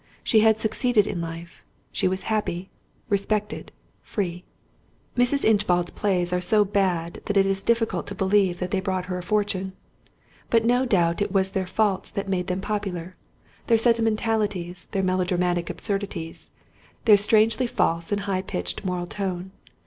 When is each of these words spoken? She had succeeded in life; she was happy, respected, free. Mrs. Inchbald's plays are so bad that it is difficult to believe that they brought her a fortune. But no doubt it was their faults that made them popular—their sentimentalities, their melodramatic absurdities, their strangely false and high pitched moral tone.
She 0.23 0.39
had 0.39 0.57
succeeded 0.57 1.05
in 1.05 1.21
life; 1.21 1.61
she 1.91 2.07
was 2.07 2.23
happy, 2.23 2.71
respected, 3.07 3.71
free. 4.01 4.43
Mrs. 5.15 5.43
Inchbald's 5.45 5.91
plays 5.91 6.33
are 6.33 6.41
so 6.41 6.65
bad 6.65 7.21
that 7.25 7.37
it 7.37 7.45
is 7.45 7.61
difficult 7.61 8.07
to 8.07 8.15
believe 8.15 8.57
that 8.57 8.71
they 8.71 8.79
brought 8.79 9.05
her 9.05 9.19
a 9.19 9.21
fortune. 9.21 9.73
But 10.49 10.65
no 10.65 10.87
doubt 10.87 11.21
it 11.21 11.31
was 11.31 11.51
their 11.51 11.67
faults 11.67 12.09
that 12.09 12.27
made 12.27 12.47
them 12.47 12.61
popular—their 12.61 13.77
sentimentalities, 13.77 14.87
their 14.89 15.03
melodramatic 15.03 15.69
absurdities, 15.69 16.49
their 17.05 17.15
strangely 17.15 17.67
false 17.67 18.11
and 18.11 18.21
high 18.21 18.41
pitched 18.41 18.83
moral 18.83 19.05
tone. 19.05 19.51